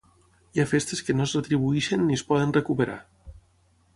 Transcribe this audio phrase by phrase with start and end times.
[0.55, 2.99] Hi ha festes que no es retribueixen ni es poden recuperar.